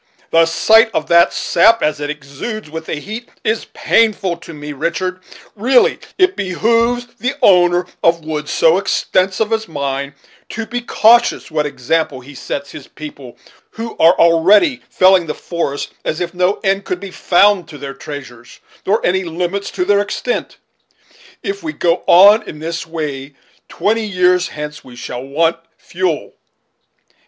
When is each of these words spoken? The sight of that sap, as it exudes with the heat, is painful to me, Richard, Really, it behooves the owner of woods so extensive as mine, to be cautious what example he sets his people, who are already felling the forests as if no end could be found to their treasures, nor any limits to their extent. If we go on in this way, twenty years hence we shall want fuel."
The 0.31 0.47
sight 0.47 0.89
of 0.95 1.05
that 1.09 1.31
sap, 1.31 1.83
as 1.83 1.99
it 1.99 2.09
exudes 2.09 2.71
with 2.71 2.87
the 2.87 2.95
heat, 2.95 3.29
is 3.43 3.65
painful 3.65 4.35
to 4.37 4.51
me, 4.51 4.73
Richard, 4.73 5.19
Really, 5.55 5.99
it 6.17 6.35
behooves 6.35 7.05
the 7.19 7.35
owner 7.43 7.85
of 8.01 8.25
woods 8.25 8.49
so 8.49 8.79
extensive 8.79 9.53
as 9.53 9.67
mine, 9.67 10.15
to 10.49 10.65
be 10.65 10.81
cautious 10.81 11.51
what 11.51 11.67
example 11.67 12.21
he 12.21 12.33
sets 12.33 12.71
his 12.71 12.87
people, 12.87 13.37
who 13.73 13.91
are 13.99 14.13
already 14.13 14.81
felling 14.89 15.27
the 15.27 15.35
forests 15.35 15.91
as 16.03 16.19
if 16.19 16.33
no 16.33 16.59
end 16.63 16.83
could 16.83 16.99
be 16.99 17.11
found 17.11 17.67
to 17.69 17.77
their 17.77 17.93
treasures, 17.93 18.59
nor 18.87 19.05
any 19.05 19.23
limits 19.23 19.69
to 19.69 19.85
their 19.85 20.01
extent. 20.01 20.57
If 21.43 21.61
we 21.61 21.73
go 21.73 22.01
on 22.07 22.41
in 22.49 22.57
this 22.57 22.87
way, 22.87 23.35
twenty 23.69 24.07
years 24.07 24.47
hence 24.47 24.83
we 24.83 24.95
shall 24.95 25.21
want 25.21 25.57
fuel." 25.77 26.33